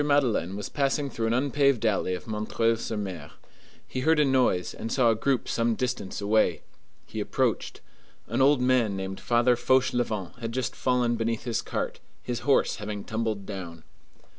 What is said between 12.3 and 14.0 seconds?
horse having tumbled down.